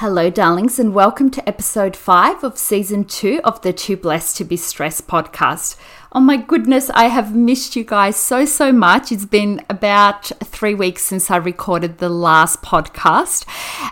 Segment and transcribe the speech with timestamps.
[0.00, 4.44] Hello, darlings, and welcome to episode five of season two of the Too Blessed to
[4.44, 5.74] Be Stressed podcast.
[6.12, 9.10] Oh my goodness, I have missed you guys so, so much.
[9.10, 13.46] It's been about three weeks since I recorded the last podcast.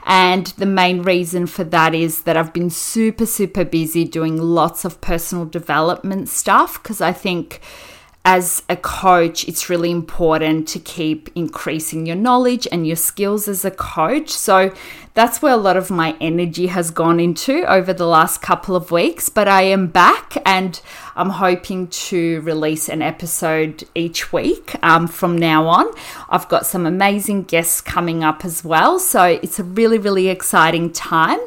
[0.04, 4.84] And the main reason for that is that I've been super, super busy doing lots
[4.84, 7.62] of personal development stuff because I think
[8.26, 13.66] as a coach, it's really important to keep increasing your knowledge and your skills as
[13.66, 14.30] a coach.
[14.30, 14.72] So
[15.14, 18.90] that's where a lot of my energy has gone into over the last couple of
[18.90, 19.28] weeks.
[19.28, 20.80] But I am back and
[21.14, 25.86] I'm hoping to release an episode each week um, from now on.
[26.28, 28.98] I've got some amazing guests coming up as well.
[28.98, 31.38] So it's a really, really exciting time.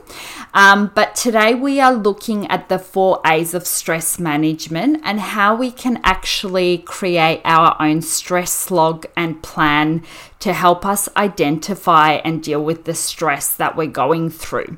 [0.53, 5.55] Um, but today we are looking at the four A's of stress management and how
[5.55, 10.03] we can actually create our own stress log and plan
[10.39, 14.77] to help us identify and deal with the stress that we're going through.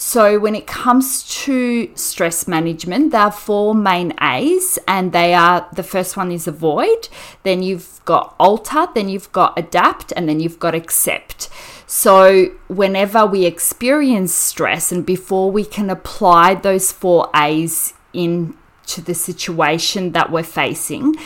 [0.00, 5.68] So, when it comes to stress management, there are four main A's, and they are
[5.72, 7.08] the first one is avoid,
[7.42, 11.48] then you've got alter, then you've got adapt, and then you've got accept.
[11.88, 19.14] So, whenever we experience stress, and before we can apply those four A's into the
[19.14, 21.16] situation that we're facing,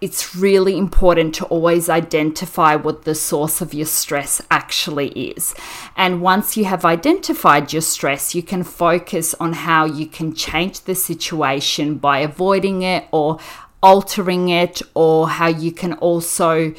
[0.00, 5.54] it's really important to always identify what the source of your stress actually is.
[5.96, 10.82] And once you have identified your stress, you can focus on how you can change
[10.82, 13.38] the situation by avoiding it or
[13.82, 16.74] altering it, or how you can also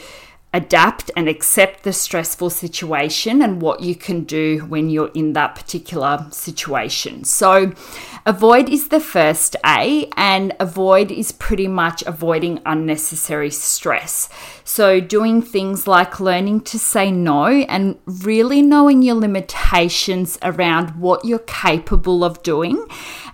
[0.53, 5.55] adapt and accept the stressful situation and what you can do when you're in that
[5.55, 7.25] particular situation.
[7.25, 7.73] So,
[8.25, 14.29] avoid is the first A, and avoid is pretty much avoiding unnecessary stress.
[14.63, 21.25] So, doing things like learning to say no and really knowing your limitations around what
[21.25, 22.85] you're capable of doing.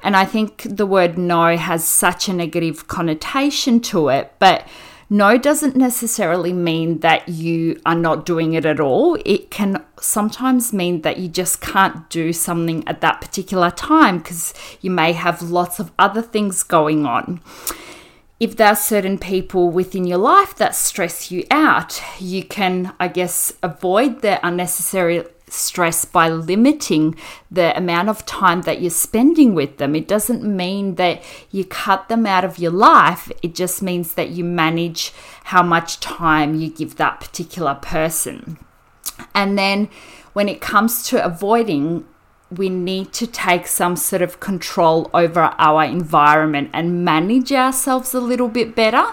[0.02, 4.68] And I think the word no has such a negative connotation to it, but
[5.10, 9.18] no doesn't necessarily mean that you are not doing it at all.
[9.26, 14.54] It can sometimes mean that you just can't do something at that particular time because
[14.82, 17.42] you may have lots of other things going on.
[18.40, 23.08] If there are certain people within your life that stress you out, you can, I
[23.08, 27.16] guess, avoid the unnecessary stress by limiting
[27.52, 29.96] the amount of time that you're spending with them.
[29.96, 34.30] It doesn't mean that you cut them out of your life, it just means that
[34.30, 35.14] you manage
[35.46, 38.58] how much time you give that particular person.
[39.36, 39.90] And then
[40.34, 42.06] when it comes to avoiding,
[42.50, 48.20] we need to take some sort of control over our environment and manage ourselves a
[48.20, 49.06] little bit better.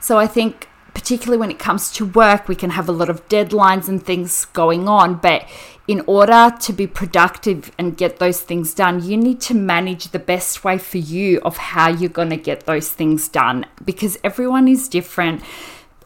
[0.00, 3.26] So I think particularly when it comes to work, we can have a lot of
[3.28, 5.14] deadlines and things going on.
[5.16, 5.46] But
[5.92, 10.18] in order to be productive and get those things done, you need to manage the
[10.18, 14.68] best way for you of how you're going to get those things done because everyone
[14.68, 15.42] is different.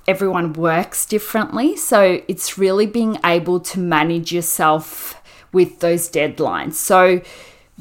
[0.09, 1.77] Everyone works differently.
[1.77, 5.23] So it's really being able to manage yourself
[5.53, 6.73] with those deadlines.
[6.73, 7.21] So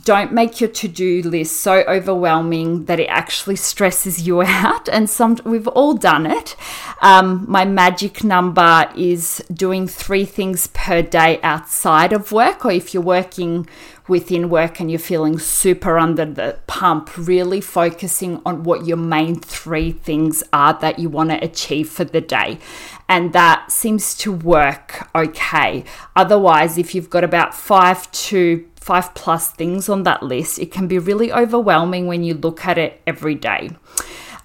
[0.04, 5.38] don't make your to-do list so overwhelming that it actually stresses you out and some
[5.46, 6.56] we've all done it.
[7.02, 12.94] Um, my magic number is doing three things per day outside of work or if
[12.94, 13.68] you're working
[14.08, 19.40] within work and you're feeling super under the pump really focusing on what your main
[19.40, 22.60] three things are that you want to achieve for the day.
[23.08, 25.86] And that seems to work okay.
[26.16, 30.88] Otherwise if you've got about five to five plus things on that list, it can
[30.88, 33.72] be really overwhelming when you look at it every day.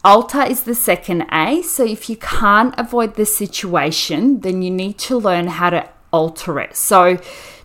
[0.02, 1.60] Alter is the second A.
[1.60, 6.58] So if you can't avoid the situation, then you need to learn how to alter
[6.58, 6.75] it.
[6.75, 7.19] So,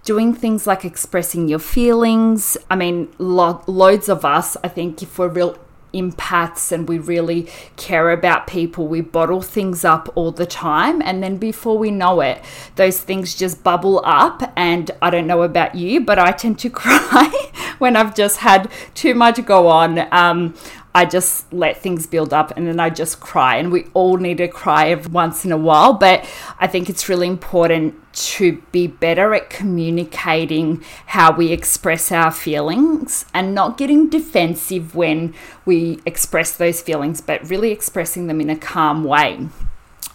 [0.04, 2.58] doing things like expressing your feelings.
[2.70, 5.58] I mean, lo- loads of us, I think, if we're real
[5.96, 7.48] empaths and we really
[7.78, 11.02] care about people, we bottle things up all the time.
[11.02, 12.44] And then before we know it,
[12.76, 14.52] those things just bubble up.
[14.56, 17.32] And I don't know about you, but I tend to cry
[17.80, 20.08] when I've just had too much go on.
[20.14, 20.54] Um,
[20.96, 23.58] I just let things build up and then I just cry.
[23.58, 25.94] And we all need to cry every once in a while.
[25.94, 26.26] But
[26.58, 33.26] I think it's really important to be better at communicating how we express our feelings
[33.34, 35.34] and not getting defensive when
[35.66, 39.50] we express those feelings, but really expressing them in a calm way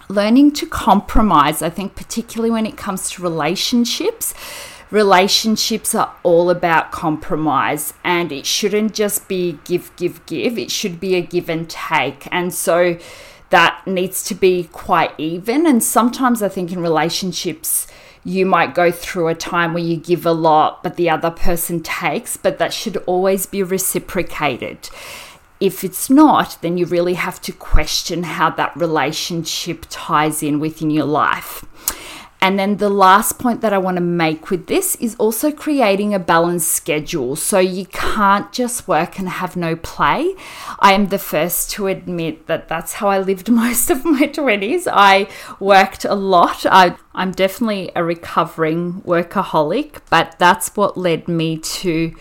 [0.08, 4.34] learning to compromise, I think, particularly when it comes to relationships,
[4.90, 10.58] relationships are all about compromise and it shouldn't just be give, give, give.
[10.58, 12.26] It should be a give and take.
[12.32, 12.98] And so
[13.50, 15.66] that needs to be quite even.
[15.66, 17.86] And sometimes I think in relationships,
[18.24, 21.82] you might go through a time where you give a lot, but the other person
[21.82, 24.90] takes, but that should always be reciprocated.
[25.58, 30.90] If it's not, then you really have to question how that relationship ties in within
[30.90, 31.64] your life.
[32.42, 36.14] And then the last point that I want to make with this is also creating
[36.14, 37.36] a balanced schedule.
[37.36, 40.34] So you can't just work and have no play.
[40.78, 44.88] I am the first to admit that that's how I lived most of my 20s.
[44.90, 45.28] I
[45.58, 46.64] worked a lot.
[46.64, 52.14] I, I'm definitely a recovering workaholic, but that's what led me to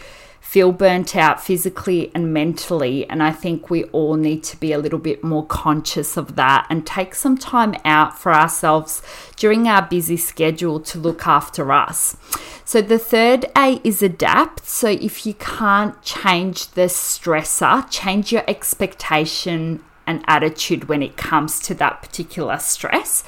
[0.49, 3.07] feel burnt out physically and mentally.
[3.07, 6.65] And I think we all need to be a little bit more conscious of that
[6.71, 9.03] and take some time out for ourselves
[9.35, 12.17] during our busy schedule to look after us.
[12.65, 14.65] So, the third A is adapt.
[14.65, 21.59] So, if you can't change the stressor, change your expectation and attitude when it comes
[21.59, 23.23] to that particular stress.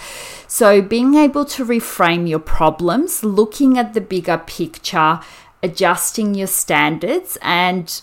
[0.48, 5.20] So, being able to reframe your problems, looking at the bigger picture,
[5.64, 7.38] adjusting your standards.
[7.42, 8.02] And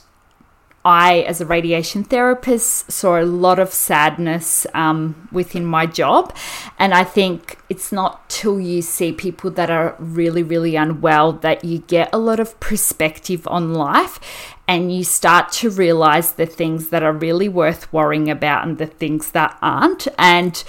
[0.84, 6.34] I, as a radiation therapist, saw a lot of sadness um, within my job.
[6.78, 11.64] And I think it's not till you see people that are really, really unwell that
[11.64, 14.20] you get a lot of perspective on life
[14.66, 18.86] and you start to realize the things that are really worth worrying about and the
[18.86, 20.06] things that aren't.
[20.16, 20.62] And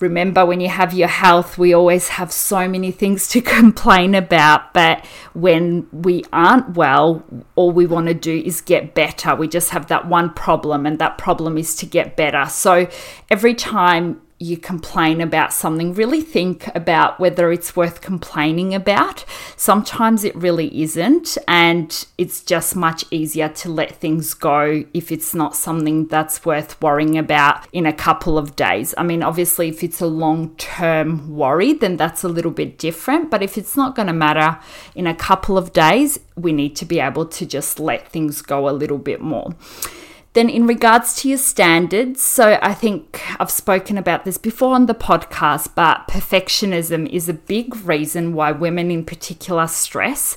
[0.00, 4.72] remember when you have your health, we always have so many things to complain about.
[4.72, 5.04] But
[5.34, 7.24] when we aren't well,
[7.54, 9.34] all we want to do is get better.
[9.34, 12.46] We just have that one problem, and that problem is to get better.
[12.46, 12.88] So
[13.30, 19.22] every time you complain about something, really think about whether it's worth complaining about.
[19.54, 25.34] Sometimes it really isn't, and it's just much easier to let things go if it's
[25.34, 28.94] not something that's worth worrying about in a couple of days.
[28.96, 33.30] I mean, obviously, if it's a long term worry, then that's a little bit different,
[33.30, 34.58] but if it's not going to matter
[34.94, 38.70] in a couple of days, we need to be able to just let things go
[38.70, 39.54] a little bit more.
[40.32, 44.86] Then, in regards to your standards, so I think I've spoken about this before on
[44.86, 50.36] the podcast, but perfectionism is a big reason why women in particular stress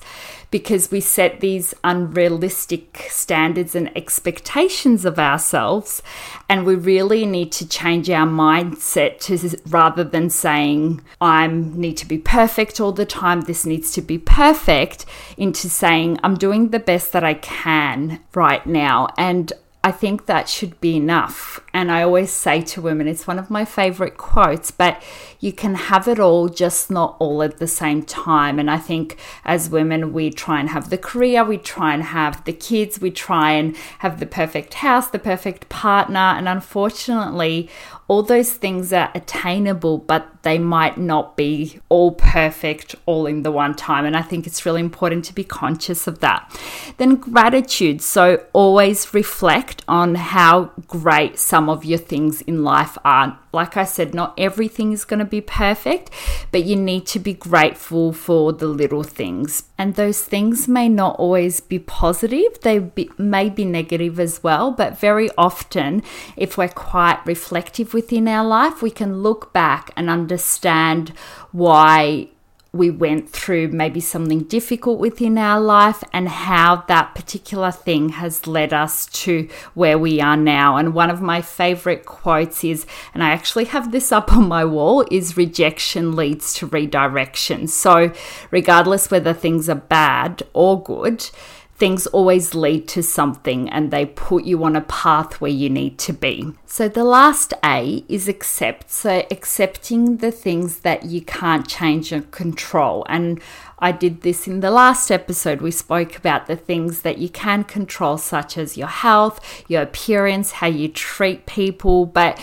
[0.54, 6.04] because we set these unrealistic standards and expectations of ourselves.
[6.48, 12.06] And we really need to change our mindset to rather than saying, I need to
[12.06, 15.07] be perfect all the time, this needs to be perfect,
[15.38, 19.07] into saying, I'm doing the best that I can right now.
[19.18, 19.52] And
[19.85, 21.59] I think that should be enough.
[21.73, 25.04] And I always say to women, it's one of my favorite quotes, but
[25.42, 28.59] you can have it all, just not all at the same time.
[28.59, 32.45] And I think as women, we try and have the career, we try and have
[32.45, 36.18] the kids, we try and have the perfect house, the perfect partner.
[36.18, 37.69] And unfortunately,
[38.07, 43.52] all those things are attainable, but they might not be all perfect all in the
[43.52, 44.06] one time.
[44.06, 46.50] And I think it's really important to be conscious of that.
[46.98, 48.02] Then gratitude.
[48.02, 53.40] So always reflect on how great some of your things in life are.
[53.54, 56.10] Like I said, not everything is going to be perfect,
[56.52, 59.64] but you need to be grateful for the little things.
[59.78, 64.72] And those things may not always be positive, they be, may be negative as well.
[64.72, 66.02] But very often,
[66.36, 71.10] if we're quite reflective within our life, we can look back and understand
[71.54, 72.28] why
[72.74, 78.45] we went through maybe something difficult within our life and how that particular thing has
[78.45, 80.76] led us to where we are now.
[80.76, 84.66] And one of my favorite quotes is, and I actually have this up on my
[84.66, 87.68] wall, is rejection leads to redirection.
[87.68, 88.12] So,
[88.52, 91.30] regardless whether things are bad or good,
[91.75, 95.97] things always lead to something and they put you on a path where you need
[95.99, 96.53] to be.
[96.65, 98.92] So, the last A is accept.
[98.92, 103.06] So, accepting the things that you can't change or control.
[103.09, 103.42] And
[103.80, 105.61] I did this in the last episode.
[105.61, 110.51] We spoke about the things that you can control, such as your health, your appearance,
[110.53, 112.06] how you treat people.
[112.06, 112.39] But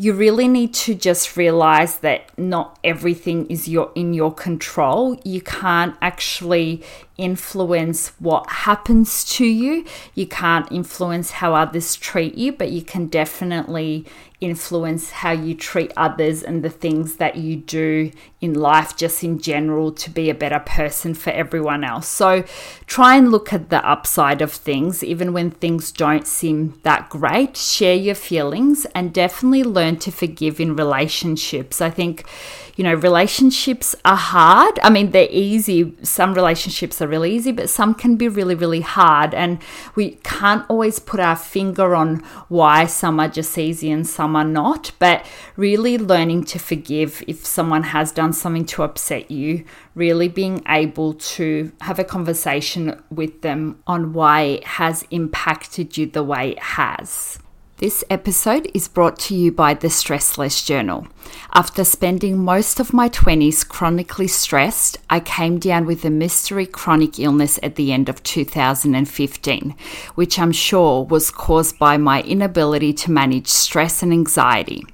[0.00, 5.20] you really need to just realize that not everything is your in your control.
[5.24, 6.82] You can't actually
[7.20, 9.84] influence what happens to you.
[10.14, 14.06] You can't influence how others treat you, but you can definitely
[14.40, 18.10] influence how you treat others and the things that you do
[18.40, 22.08] in life, just in general, to be a better person for everyone else.
[22.08, 22.44] So
[22.86, 27.56] try and look at the upside of things, even when things don't seem that great.
[27.56, 31.82] Share your feelings and definitely learn to forgive in relationships.
[31.82, 32.24] I think
[32.80, 34.78] you know, relationships are hard.
[34.82, 35.94] I mean, they're easy.
[36.02, 39.34] Some relationships are really easy, but some can be really, really hard.
[39.34, 39.58] And
[39.96, 44.46] we can't always put our finger on why some are just easy and some are
[44.46, 44.92] not.
[44.98, 50.62] But really learning to forgive if someone has done something to upset you, really being
[50.66, 56.52] able to have a conversation with them on why it has impacted you the way
[56.52, 57.38] it has.
[57.80, 61.06] This episode is brought to you by the Stressless Journal.
[61.54, 67.18] After spending most of my 20s chronically stressed, I came down with a mystery chronic
[67.18, 69.74] illness at the end of 2015,
[70.14, 74.84] which I'm sure was caused by my inability to manage stress and anxiety.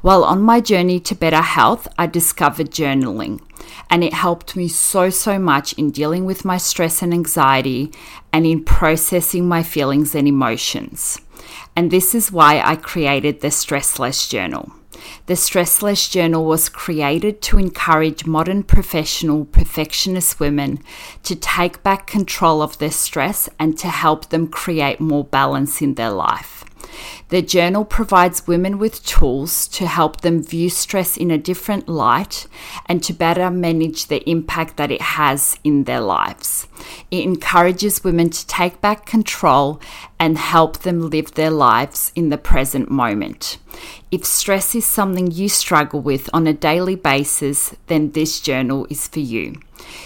[0.00, 3.42] While on my journey to better health, I discovered journaling,
[3.90, 7.92] and it helped me so, so much in dealing with my stress and anxiety
[8.32, 11.20] and in processing my feelings and emotions.
[11.74, 14.72] And this is why I created the Stressless Journal.
[15.26, 20.80] The Stressless Journal was created to encourage modern professional perfectionist women
[21.22, 25.94] to take back control of their stress and to help them create more balance in
[25.94, 26.64] their life.
[27.32, 32.46] The journal provides women with tools to help them view stress in a different light
[32.84, 36.66] and to better manage the impact that it has in their lives.
[37.10, 39.80] It encourages women to take back control
[40.20, 43.56] and help them live their lives in the present moment.
[44.10, 49.08] If stress is something you struggle with on a daily basis, then this journal is
[49.08, 49.58] for you.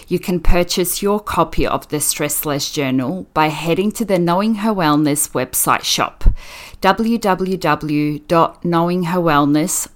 [0.09, 4.73] You can purchase your copy of the Stressless Journal by heading to the Knowing Her
[4.73, 6.25] Wellness website shop
[7.19, 9.89] www.knowingherwellness,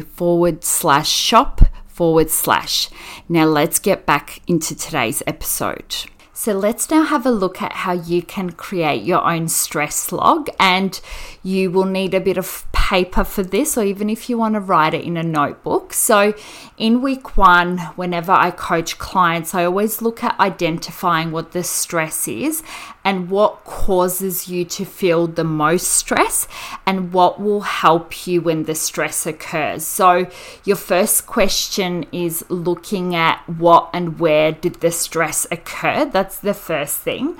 [0.00, 2.88] forward slash shop forward slash.
[3.28, 5.94] Now let's get back into today's episode.
[6.32, 10.48] So let's now have a look at how you can create your own stress log
[10.58, 11.00] and
[11.42, 14.60] you will need a bit of paper for this, or even if you want to
[14.60, 15.94] write it in a notebook.
[15.94, 16.34] So,
[16.76, 22.28] in week one, whenever I coach clients, I always look at identifying what the stress
[22.28, 22.62] is
[23.02, 26.46] and what causes you to feel the most stress
[26.84, 29.86] and what will help you when the stress occurs.
[29.86, 30.26] So,
[30.66, 36.04] your first question is looking at what and where did the stress occur.
[36.04, 37.38] That's the first thing.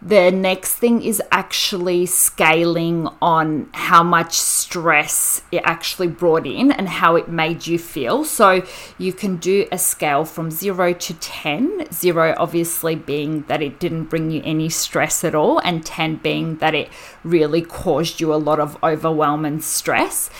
[0.00, 6.88] The next thing is actually scaling on how much stress it actually brought in and
[6.88, 8.24] how it made you feel.
[8.24, 8.64] So
[8.96, 14.04] you can do a scale from zero to 10, zero obviously being that it didn't
[14.04, 16.90] bring you any stress at all, and 10 being that it
[17.24, 20.30] really caused you a lot of overwhelm and stress.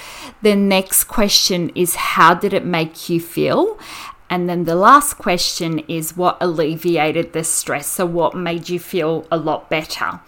[0.41, 3.77] The next question is how did it make you feel?
[4.31, 7.87] And then the last question is what alleviated the stress?
[7.87, 10.21] So, what made you feel a lot better?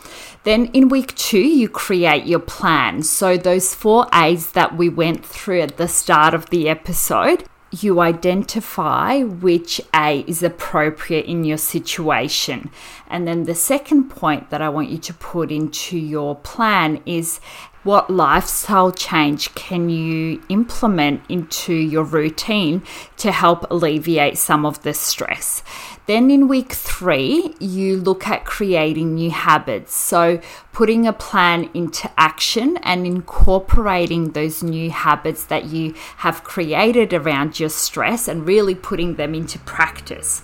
[0.44, 3.02] Then in week two, you create your plan.
[3.02, 8.00] So, those four A's that we went through at the start of the episode, you
[8.00, 12.70] identify which A is appropriate in your situation.
[13.06, 17.40] And then the second point that I want you to put into your plan is
[17.82, 22.82] what lifestyle change can you implement into your routine
[23.16, 25.62] to help alleviate some of the stress?
[26.06, 29.94] Then in week three, you look at creating new habits.
[29.94, 30.40] So,
[30.72, 37.60] putting a plan into action and incorporating those new habits that you have created around
[37.60, 40.42] your stress and really putting them into practice.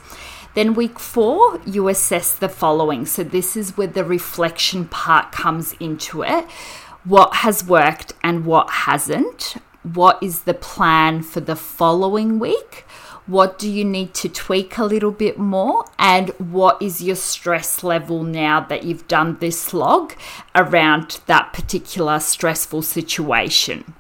[0.55, 3.05] Then, week four, you assess the following.
[3.05, 6.47] So, this is where the reflection part comes into it
[7.07, 9.57] what has worked and what hasn't.
[9.83, 12.85] What is the plan for the following week?
[13.27, 15.85] What do you need to tweak a little bit more?
[15.99, 20.15] And what is your stress level now that you've done this log
[20.55, 23.95] around that particular stressful situation?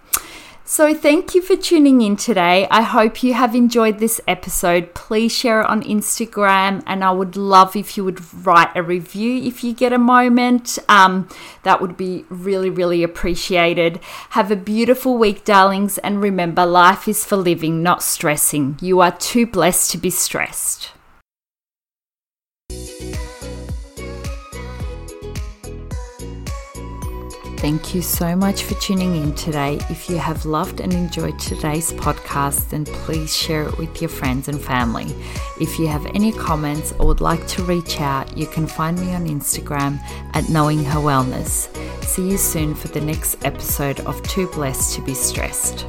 [0.68, 2.66] So, thank you for tuning in today.
[2.73, 4.94] I hope you have enjoyed this episode.
[4.94, 9.44] Please share it on Instagram, and I would love if you would write a review
[9.44, 10.76] if you get a moment.
[10.88, 11.28] Um,
[11.62, 14.00] that would be really, really appreciated.
[14.30, 18.76] Have a beautiful week, darlings, and remember life is for living, not stressing.
[18.80, 20.90] You are too blessed to be stressed.
[27.56, 29.80] Thank you so much for tuning in today.
[29.88, 34.48] If you have loved and enjoyed today's podcast, then please share it with your friends
[34.48, 35.06] and family.
[35.58, 39.14] If you have any comments or would like to reach out, you can find me
[39.14, 39.98] on Instagram
[40.34, 41.75] at Knowing Her Wellness.
[42.04, 45.86] See you soon for the next episode of Too Blessed to Be Stressed.